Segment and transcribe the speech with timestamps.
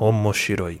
[0.00, 0.80] Omoshiroi.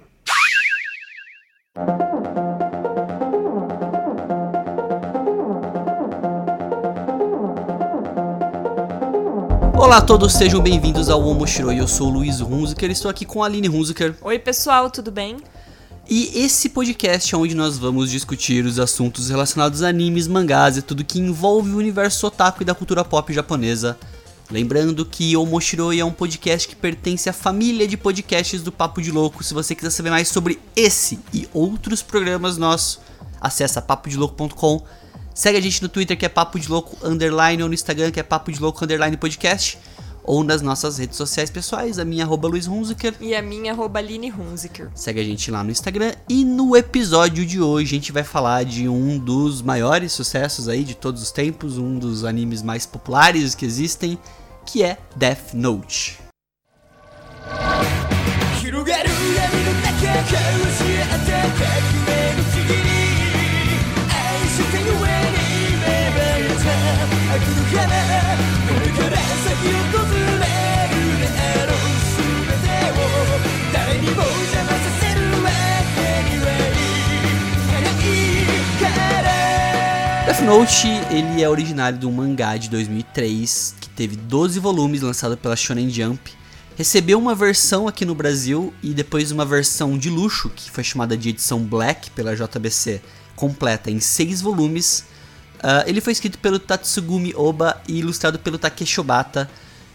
[9.76, 11.80] Olá a todos, sejam bem-vindos ao Omoshiroi.
[11.80, 14.14] Eu sou o Luiz Hunziker, estou aqui com a Aline Hunziker.
[14.20, 15.38] Oi, pessoal, tudo bem?
[16.08, 20.82] E esse podcast é onde nós vamos discutir os assuntos relacionados a animes, mangás e
[20.82, 23.98] tudo que envolve o universo otaku e da cultura pop japonesa.
[24.50, 29.02] Lembrando que o Moshiroi é um podcast que pertence à família de podcasts do Papo
[29.02, 29.44] de Louco.
[29.44, 32.98] Se você quiser saber mais sobre esse e outros programas nossos,
[33.38, 34.82] acessa papodelouco.com.
[35.34, 38.20] Segue a gente no Twitter que é Papo de Louco Underline ou no Instagram que
[38.20, 39.78] é Papo de Louco Underline Podcast
[40.28, 43.14] ou nas nossas redes sociais pessoais, a minha arroba Luiz Hunziker.
[43.18, 44.90] E a minha arroba Aline Hunziker.
[44.94, 46.12] Segue a gente lá no Instagram.
[46.28, 50.84] E no episódio de hoje a gente vai falar de um dos maiores sucessos aí
[50.84, 54.18] de todos os tempos, um dos animes mais populares que existem,
[54.68, 56.18] que é Death Note.
[80.26, 85.90] Death Note, ele é originário de mangá de 2003 teve 12 volumes lançado pela Shonen
[85.90, 86.32] Jump.
[86.76, 91.16] Recebeu uma versão aqui no Brasil e depois uma versão de luxo, que foi chamada
[91.16, 93.02] de edição Black pela JBC,
[93.34, 95.04] completa em 6 volumes.
[95.60, 99.50] Ah, ele foi escrito pelo Tatsugumi Oba e ilustrado pelo Takeshi Obata.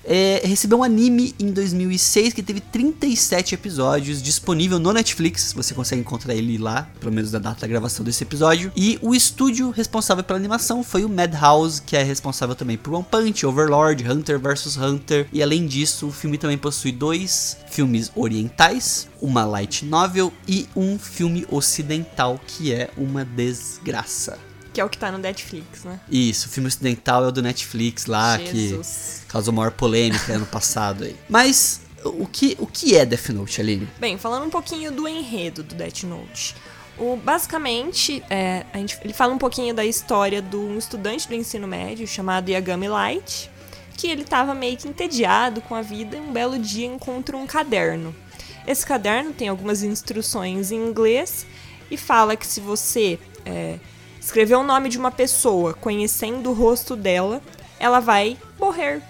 [0.06, 5.54] É, recebeu um anime em 2006 que teve 37 episódios, disponível no Netflix.
[5.54, 8.72] Você consegue encontrar ele lá, pelo menos na data da gravação desse episódio.
[8.76, 13.06] E o estúdio responsável pela animação foi o Madhouse, que é responsável também por One
[13.10, 15.28] Punch, Overlord, Hunter vs Hunter.
[15.32, 21.00] E além disso, o filme também possui dois filmes orientais, uma light novel e um
[21.00, 24.53] filme ocidental, que é uma desgraça.
[24.74, 26.00] Que é o que tá no Netflix, né?
[26.10, 29.22] Isso, o filme ocidental é o do Netflix lá, que Jesus.
[29.28, 31.16] causou maior polêmica ano passado aí.
[31.30, 33.88] Mas o que, o que é Death Note, Aline?
[34.00, 36.56] Bem, falando um pouquinho do enredo do Death Note.
[36.98, 41.34] O, basicamente, é, a gente, ele fala um pouquinho da história de um estudante do
[41.34, 43.50] ensino médio chamado Yagami Light,
[43.98, 47.48] que ele estava meio que entediado com a vida e um belo dia encontra um
[47.48, 48.14] caderno.
[48.68, 51.46] Esse caderno tem algumas instruções em inglês
[51.90, 53.78] e fala que se você é,
[54.24, 57.42] escrever o nome de uma pessoa conhecendo o rosto dela,
[57.80, 59.02] ela vai morrer,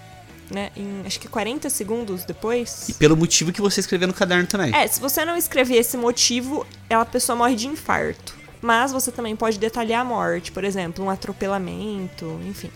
[0.49, 0.71] né?
[0.75, 2.89] Em acho que 40 segundos depois.
[2.89, 4.73] E pelo motivo que você escreveu no caderno também.
[4.75, 8.35] É, se você não escrever esse motivo, ela, a pessoa morre de infarto.
[8.61, 12.69] Mas você também pode detalhar a morte, por exemplo, um atropelamento, enfim.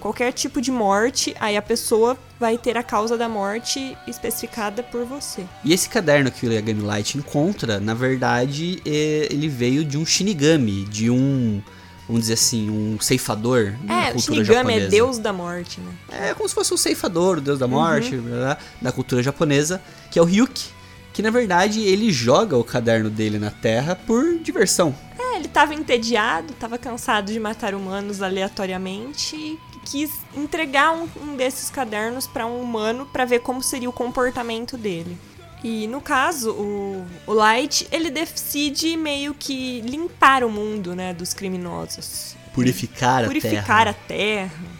[0.00, 5.04] Qualquer tipo de morte, aí a pessoa vai ter a causa da morte especificada por
[5.04, 5.44] você.
[5.64, 10.06] E esse caderno que o Yagami Light encontra, na verdade, é- ele veio de um
[10.06, 11.60] Shinigami, de um,
[12.08, 14.86] vamos dizer assim, um ceifador na É, o cultura Shinigami japonesa.
[14.86, 15.92] é deus da morte, né?
[16.30, 17.72] É como se fosse um ceifador, o deus da Uhum.
[17.72, 19.80] morte, blá, blá, da cultura japonesa,
[20.10, 20.64] que é o Ryuki,
[21.12, 24.94] que na verdade ele joga o caderno dele na terra por diversão.
[25.18, 31.36] É, ele tava entediado, tava cansado de matar humanos aleatoriamente e quis entregar um, um
[31.36, 35.16] desses cadernos pra um humano pra ver como seria o comportamento dele.
[35.62, 41.34] E no caso, o, o Light, ele decide meio que limpar o mundo, né, dos
[41.34, 42.36] criminosos.
[42.54, 44.78] Purificar, Purificar a a terra.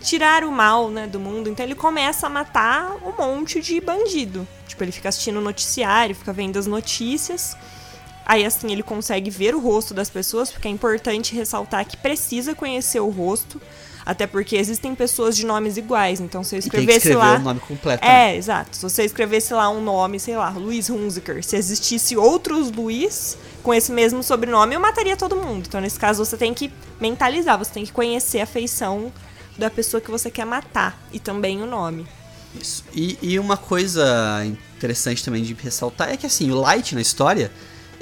[0.00, 1.50] Tirar o mal, né, do mundo.
[1.50, 4.46] Então ele começa a matar um monte de bandido.
[4.66, 7.56] Tipo, ele fica assistindo o noticiário, fica vendo as notícias.
[8.24, 12.54] Aí assim ele consegue ver o rosto das pessoas, porque é importante ressaltar que precisa
[12.54, 13.60] conhecer o rosto,
[14.06, 17.58] até porque existem pessoas de nomes iguais, então se eu escrevesse escrever lá o nome
[17.58, 18.06] completo.
[18.06, 18.30] né?
[18.30, 18.76] É, exato.
[18.76, 23.74] Se você escrevesse lá um nome, sei lá, Luiz Hunziker, se existisse outros Luiz com
[23.74, 25.64] esse mesmo sobrenome, eu mataria todo mundo.
[25.66, 29.12] Então, nesse caso, você tem que mentalizar, você tem que conhecer a feição
[29.58, 32.06] da pessoa que você quer matar e também o nome.
[32.54, 32.84] Isso.
[32.94, 34.46] E, e uma coisa
[34.76, 37.50] interessante também de ressaltar é que assim, o Light na história,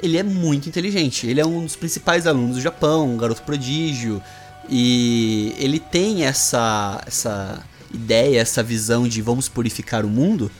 [0.03, 1.25] ele é muito inteligente.
[1.25, 4.21] Ele é um dos principais alunos do Japão, um garoto prodígio.
[4.69, 7.63] E ele tem essa, essa
[7.93, 10.51] ideia, essa visão de vamos purificar o mundo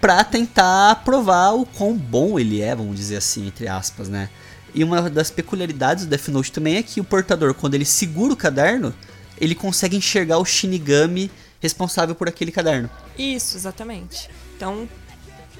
[0.00, 4.30] pra tentar provar o quão bom ele é, vamos dizer assim, entre aspas, né?
[4.74, 8.32] E uma das peculiaridades do Death Note também é que o portador, quando ele segura
[8.32, 8.94] o caderno,
[9.40, 11.30] ele consegue enxergar o Shinigami
[11.60, 12.88] responsável por aquele caderno.
[13.18, 14.30] Isso, exatamente.
[14.56, 14.88] Então,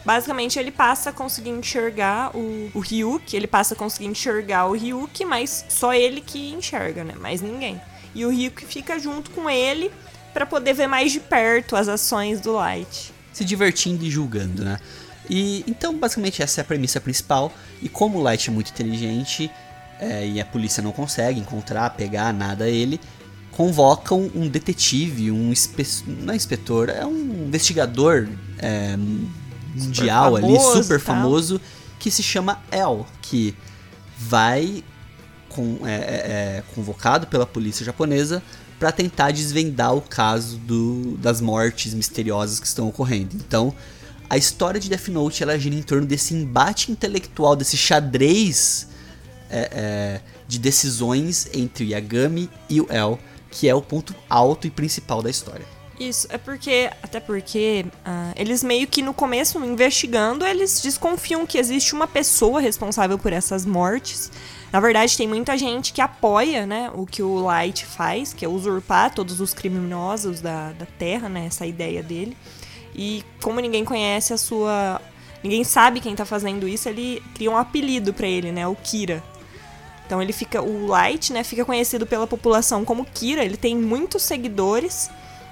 [0.04, 4.72] basicamente, ele passa a conseguir enxergar o, o Ryuki, ele passa a conseguir enxergar o
[4.72, 7.14] Ryuki, mas só ele que enxerga, né?
[7.18, 7.80] Mais ninguém.
[8.14, 9.90] E o Ryuki fica junto com ele
[10.32, 13.12] pra poder ver mais de perto as ações do Light.
[13.32, 14.78] se divertindo e julgando, né?
[15.28, 17.52] E então, basicamente, essa é a premissa principal.
[17.80, 19.50] E como o Light é muito inteligente
[20.00, 23.00] é, e a polícia não consegue encontrar, pegar nada a ele,
[23.52, 25.86] convocam um detetive, um inspe...
[26.06, 28.96] não é inspetor, é um investigador é,
[29.74, 31.60] mundial ali, famoso, super famoso,
[31.98, 33.54] que se chama El, que
[34.18, 34.84] vai
[35.48, 38.42] com, é, é, é, convocado pela polícia japonesa
[38.78, 43.36] para tentar desvendar o caso do, das mortes misteriosas que estão ocorrendo.
[43.36, 43.74] Então,
[44.28, 48.88] a história de Death Note ela gira em torno desse embate intelectual, desse xadrez
[49.50, 53.18] é, é, de decisões entre o Yagami e o El,
[53.50, 55.66] que é o ponto alto e principal da história.
[56.00, 61.58] Isso, é porque, até porque ah, eles meio que no começo, investigando, eles desconfiam que
[61.58, 64.32] existe uma pessoa responsável por essas mortes.
[64.72, 68.48] Na verdade, tem muita gente que apoia, né, o que o Light faz, que é
[68.48, 72.34] usurpar todos os criminosos da, da Terra, né, essa ideia dele.
[72.94, 75.02] E como ninguém conhece a sua...
[75.44, 79.22] Ninguém sabe quem tá fazendo isso, ele cria um apelido pra ele, né, o Kira.
[80.06, 80.62] Então ele fica...
[80.62, 85.10] O Light, né, fica conhecido pela população como Kira, ele tem muitos seguidores...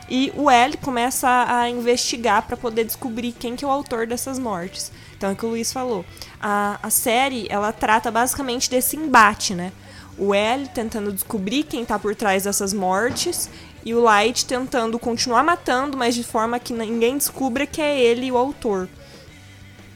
[0.08, 4.38] E o L começa a investigar para poder descobrir quem que é o autor dessas
[4.38, 4.90] mortes.
[5.16, 6.04] Então é o que o Luiz falou.
[6.40, 9.72] A, a série, ela trata basicamente desse embate, né?
[10.16, 13.48] O L tentando descobrir quem tá por trás dessas mortes
[13.84, 18.30] e o Light tentando continuar matando, mas de forma que ninguém descubra que é ele
[18.30, 18.88] o autor.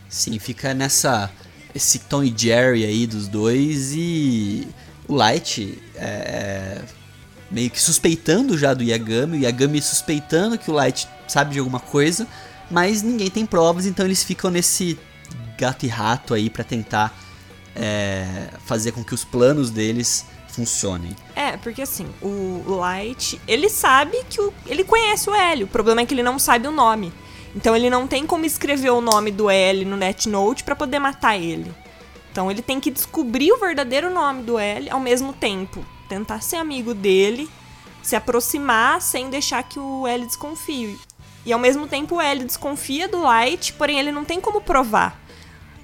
[0.08, 1.30] Sim, fica nessa.
[1.74, 4.68] Esse Tom e Jerry aí dos dois e.
[5.08, 6.80] O Light é,
[7.52, 11.78] meio que suspeitando já do Yagami, o Yagami suspeitando que o Light sabe de alguma
[11.78, 12.26] coisa,
[12.70, 14.98] mas ninguém tem provas, então eles ficam nesse
[15.58, 17.16] gato e rato aí pra tentar
[17.76, 21.14] é, fazer com que os planos deles funcionem.
[21.36, 26.00] É, porque assim, o Light, ele sabe que o, ele conhece o L, o problema
[26.00, 27.12] é que ele não sabe o nome.
[27.54, 30.98] Então ele não tem como escrever o nome do L no Net Note pra poder
[30.98, 31.70] matar ele.
[32.30, 36.56] Então ele tem que descobrir o verdadeiro nome do L ao mesmo tempo, tentar ser
[36.56, 37.48] amigo dele,
[38.02, 40.98] se aproximar sem deixar que o L desconfie.
[41.46, 45.18] E ao mesmo tempo o L desconfia do Light, porém ele não tem como provar.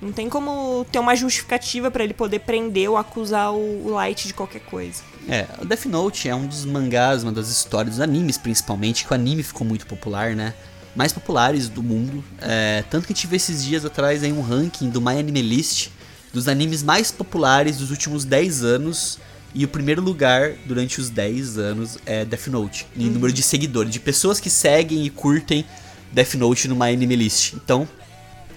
[0.03, 4.35] Não tem como ter uma justificativa pra ele poder prender ou acusar o Light de
[4.35, 5.03] qualquer coisa.
[5.27, 9.13] É, o Death Note é um dos mangás, uma das histórias dos animes principalmente, que
[9.13, 10.53] o anime ficou muito popular, né?
[10.95, 12.23] Mais populares do mundo.
[12.41, 15.89] É, tanto que vê esses dias atrás aí um ranking do My Anime List
[16.33, 19.19] dos animes mais populares dos últimos 10 anos.
[19.55, 23.93] E o primeiro lugar durante os 10 anos é Death Note, em número de seguidores,
[23.93, 25.65] de pessoas que seguem e curtem
[26.13, 27.55] Death Note no My Anime List.
[27.55, 27.89] Então,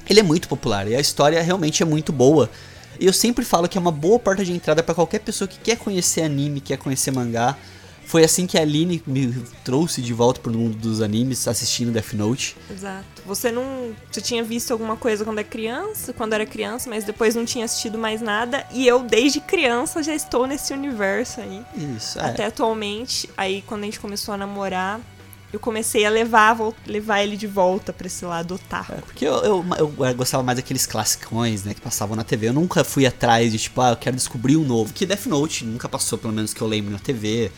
[0.10, 2.50] ele é muito popular e a história realmente é muito boa.
[3.00, 5.58] E eu sempre falo que é uma boa porta de entrada pra qualquer pessoa que
[5.58, 7.58] quer conhecer anime, quer conhecer mangá.
[8.12, 12.12] Foi assim que a Aline me trouxe de volta pro mundo dos animes, assistindo Death
[12.12, 12.58] Note.
[12.69, 13.06] Exato.
[13.25, 13.96] Você não.
[14.12, 17.63] Você tinha visto alguma coisa quando é criança, quando era criança, mas depois não tinha
[17.63, 18.68] assistido mais nada.
[18.74, 21.63] E eu, desde criança, já estou nesse universo aí.
[21.96, 22.25] Isso, é.
[22.25, 23.30] Até atualmente.
[23.38, 25.00] Aí quando a gente começou a namorar,
[25.54, 28.92] eu comecei a levar, levar ele de volta pra esse lado otaku.
[28.92, 32.50] É, Porque eu, eu, eu gostava mais daqueles classicões, né, que passavam na TV.
[32.50, 34.92] Eu nunca fui atrás de, tipo, ah, eu quero descobrir um novo.
[34.92, 37.50] Que Death Note nunca passou, pelo menos que eu lembro na TV.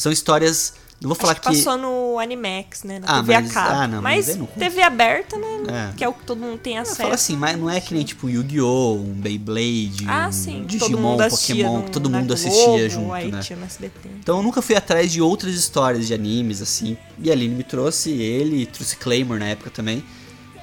[0.00, 0.72] São histórias.
[1.00, 2.98] Não vou falar Acho que, passou no Animax, né?
[2.98, 3.74] Na Ah, TV mas- a cabo.
[3.74, 4.60] ah, não, mas mas não conta.
[4.60, 5.90] TV aberta, né?
[5.92, 5.96] É.
[5.96, 6.98] Que é o que todo mundo tem Eu acesso.
[6.98, 10.64] falo assim, mas não é que nem tipo Yu-Gi-Oh!, um Beyblade, Ah, um sim.
[10.68, 13.40] que todo Digimon, mundo assistia Pokémon, no- que todo mundo Globo, assistia junto, aí né?
[14.18, 16.98] Então eu nunca fui atrás de outras histórias de animes, assim.
[17.18, 20.04] E a Aline me trouxe ele, trouxe Claymore na época também.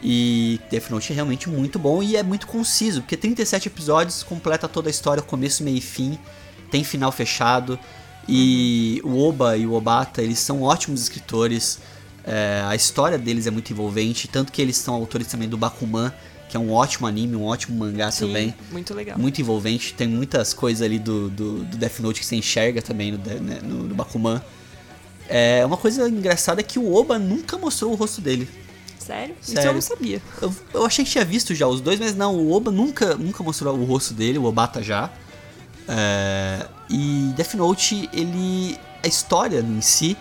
[0.04, 4.68] E Death Note é realmente muito bom e é muito conciso, porque 37 episódios completa
[4.68, 6.18] toda a história, começo, meio e fim,
[6.70, 7.80] tem final fechado.
[8.28, 11.80] E o Oba e o Obata, eles são ótimos escritores.
[12.26, 16.12] é, a história deles é muito envolvente, tanto que eles são autores também do Bakuman,
[16.50, 19.18] que é um ótimo anime, um ótimo mangá Sim, também muito legal.
[19.18, 19.94] muito envolvente.
[19.94, 23.60] Tem muitas coisas ali do, do, do Death Note que você enxerga também no, né,
[23.64, 24.42] no, no Bakuman.
[25.30, 28.48] É, uma coisa engraçada é que o Oba nunca mostrou o rosto dele.
[28.98, 29.36] Sério?
[29.42, 29.70] Isso Sério.
[29.70, 30.22] eu não sabia.
[30.42, 33.44] Eu, eu achei que tinha visto já os dois, mas não, o Oba nunca, nunca
[33.44, 35.12] mostrou o rosto dele, o Obata já.
[35.88, 38.78] É, e Death Note, ele.
[39.04, 40.18] A história em si,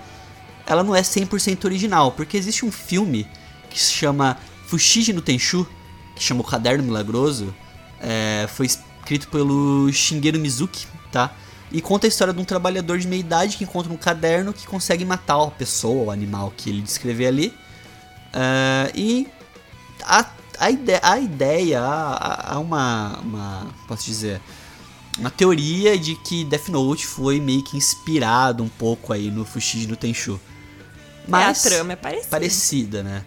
[0.66, 3.26] ela não é 100% original, porque existe um filme
[3.70, 5.66] que se chama Fushigi no Tenchu,
[6.14, 7.54] que chama O Caderno Milagroso,
[8.00, 11.32] é, foi escrito pelo Shigeru Mizuki, tá?
[11.70, 14.66] E conta a história de um trabalhador de meia idade que encontra um caderno que
[14.66, 17.54] consegue matar a pessoa, o animal que ele descrever ali.
[18.32, 19.26] É, e
[20.04, 20.26] a,
[20.58, 23.66] a, ide a ideia, há uma, uma.
[23.88, 24.40] Posso dizer.
[25.18, 29.86] Uma teoria de que Death Note foi meio que inspirado um pouco aí no Fushigi
[29.86, 30.38] no Tenchu.
[31.26, 32.28] Mas é, a trama é parecida.
[32.30, 33.24] parecida, né?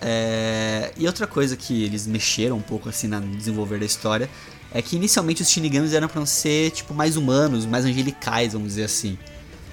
[0.00, 4.28] É, E outra coisa que eles mexeram um pouco assim no desenvolver da história
[4.72, 8.84] é que inicialmente os Shinigamis eram pra ser tipo mais humanos, mais angelicais, vamos dizer
[8.84, 9.18] assim.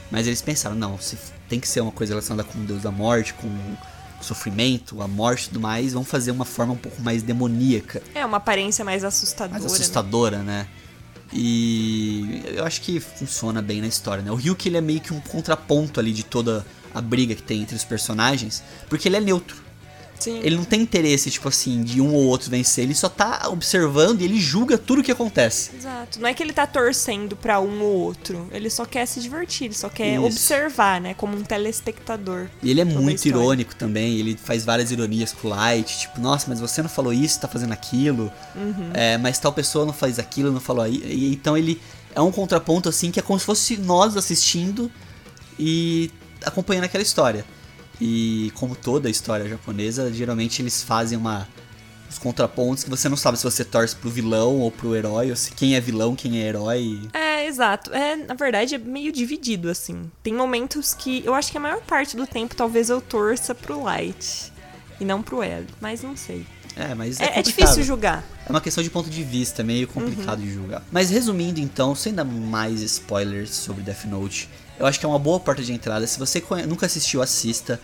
[0.10, 1.17] Mas eles pensaram, não, se
[1.50, 5.07] tem que ser uma coisa relacionada com o Deus da Morte, com o sofrimento, a
[5.07, 8.86] morte e tudo mais, vamos fazer uma forma um pouco mais demoníaca, É uma aparência
[8.86, 9.60] mais assustadora.
[9.60, 9.77] mais né?
[9.77, 10.67] assustadora, né?
[11.35, 14.31] E eu acho que funciona bem na história, né?
[14.31, 16.63] O Ryuk ele é meio que um contraponto ali de toda
[16.93, 19.62] a briga que tem entre os personagens, porque ele é neutro.
[20.20, 20.39] Sim.
[20.41, 24.22] Ele não tem interesse, tipo assim, de um ou outro vencer, ele só tá observando
[24.22, 25.72] e ele julga tudo o que acontece.
[25.75, 26.20] Exato.
[26.22, 28.48] Não é que ele tá torcendo pra um ou outro.
[28.51, 30.24] Ele só quer se divertir, ele só quer Isso.
[30.25, 31.13] observar, né?
[31.13, 32.48] Como um telespectador.
[32.62, 36.46] E ele é muito irônico também, ele faz várias ironias com o Light, tipo, nossa,
[36.48, 38.91] mas você não falou isso, tá fazendo aquilo, Uhum.
[38.93, 41.34] é, mas tal pessoa não faz aquilo, não falou aí.
[41.34, 41.82] Então ele
[42.15, 44.89] é um contraponto assim que é como se fosse nós assistindo
[45.60, 46.10] e
[46.46, 47.46] acompanhando aquela história.
[48.05, 51.48] E como toda história japonesa, geralmente eles fazem uma
[52.10, 55.36] os contrapontos que você não sabe se você torce pro vilão ou pro herói, ou
[55.38, 57.00] se quem é vilão, quem é herói.
[57.13, 57.93] É, exato.
[57.93, 60.12] É, na verdade, é meio dividido, assim.
[60.22, 63.81] Tem momentos que eu acho que a maior parte do tempo talvez eu torça pro
[63.81, 64.51] Light.
[65.00, 65.65] E não pro L.
[65.79, 66.45] Mas não sei.
[66.75, 68.24] É, mas É, é, é difícil julgar.
[68.45, 70.83] É uma questão de ponto de vista, meio complicado de julgar.
[70.91, 75.19] Mas resumindo então, sem dar mais spoilers sobre Death Note, eu acho que é uma
[75.19, 76.05] boa porta de entrada.
[76.07, 77.79] Se você nunca assistiu, assista.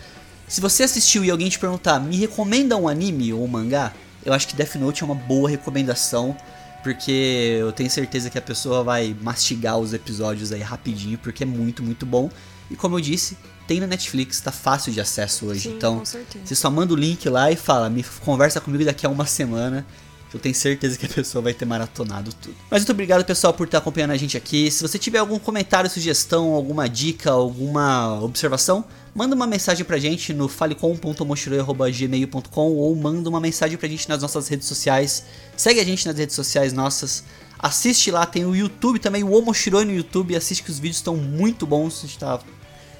[0.47, 3.93] Se você assistiu e alguém te perguntar, me recomenda um anime ou um mangá,
[4.25, 6.35] eu acho que Death Note é uma boa recomendação.
[6.81, 11.45] Porque eu tenho certeza que a pessoa vai mastigar os episódios aí rapidinho, porque é
[11.45, 12.29] muito, muito bom.
[12.71, 15.69] E como eu disse, tem na Netflix, tá fácil de acesso hoje.
[15.69, 16.01] Sim, então,
[16.43, 19.85] você só manda o link lá e fala, me conversa comigo daqui a uma semana.
[20.33, 22.55] Eu tenho certeza que a pessoa vai ter maratonado tudo.
[22.69, 24.69] Mas muito obrigado, pessoal, por estar acompanhando a gente aqui.
[24.69, 30.31] Se você tiver algum comentário, sugestão, alguma dica, alguma observação, manda uma mensagem pra gente
[30.33, 35.23] no falecom.mochiroi.gmail.com ou manda uma mensagem pra gente nas nossas redes sociais.
[35.57, 37.23] Segue a gente nas redes sociais nossas.
[37.57, 40.35] Assiste lá, tem o YouTube também, o Omoshiroi no YouTube.
[40.35, 42.03] Assiste que os vídeos estão muito bons.
[42.03, 42.39] A gente tá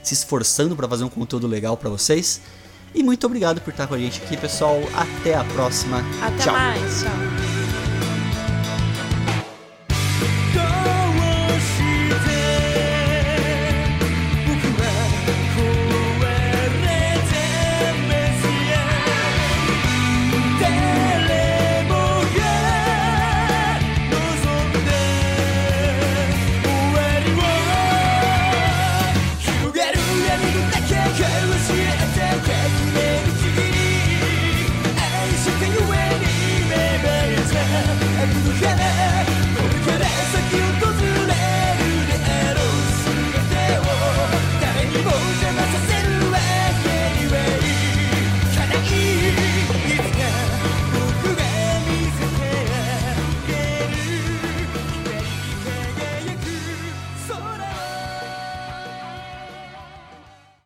[0.04, 2.42] se esforçando pra fazer um conteúdo legal pra vocês.
[2.93, 4.81] E muito obrigado por estar com a gente aqui, pessoal.
[4.96, 6.03] Até a próxima.
[6.22, 6.53] Até Tchau.
[6.53, 7.03] mais.
[7.03, 7.29] Tchau.